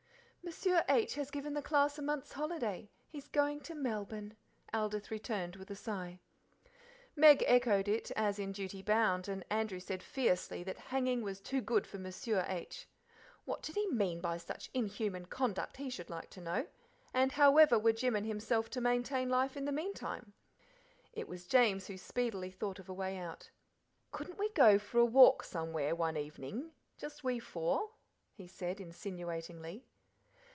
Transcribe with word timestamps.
"Monsieur 0.43 0.83
H 0.89 1.13
has 1.15 1.31
given 1.31 1.53
the 1.53 1.61
class 1.61 1.97
a 1.99 2.01
month's 2.01 2.33
holiday. 2.33 2.89
He 3.07 3.19
is 3.19 3.27
going 3.27 3.61
to 3.61 3.75
Melbourne," 3.75 4.35
Aldith 4.73 5.11
returned, 5.11 5.55
with 5.55 5.69
a 5.69 5.75
sigh. 5.75 6.19
Meg 7.15 7.43
echoed 7.45 7.87
it 7.87 8.09
as 8.17 8.39
in 8.39 8.51
duty 8.51 8.81
bound, 8.81 9.27
and 9.29 9.45
Andrew 9.51 9.79
said 9.79 10.01
fiercely 10.01 10.63
that 10.63 10.79
hanging 10.89 11.21
was 11.21 11.39
too 11.39 11.61
good 11.61 11.85
for 11.85 11.99
Monsieur 11.99 12.43
H. 12.49 12.87
What 13.45 13.61
did 13.61 13.75
he 13.75 13.87
mean 13.87 14.19
by 14.19 14.37
such 14.37 14.71
inhuman 14.73 15.27
conduct, 15.27 15.77
he 15.77 15.91
should 15.91 16.09
like 16.09 16.31
to 16.31 16.41
know; 16.41 16.67
and 17.13 17.33
however 17.33 17.77
were 17.77 17.93
Jim 17.93 18.15
and 18.15 18.25
himself 18.25 18.67
to 18.71 18.81
maintain 18.81 19.29
life 19.29 19.55
in 19.55 19.65
the 19.65 19.71
meantime? 19.71 20.33
"It 21.13 21.27
was 21.29 21.45
James 21.45 21.85
who 21.85 21.97
speedily 21.99 22.49
thought 22.49 22.79
of 22.79 22.89
a 22.89 22.93
way 22.93 23.15
out." 23.15 23.51
"Couldn't 24.11 24.39
we 24.39 24.49
go 24.49 24.79
for 24.79 24.97
a 24.97 25.05
walk 25.05 25.43
somewhere 25.43 25.95
one 25.95 26.17
evening 26.17 26.71
just 26.97 27.23
we 27.23 27.39
four?" 27.39 27.91
he 28.33 28.47
said 28.47 28.81
insinuatingly. 28.81 29.85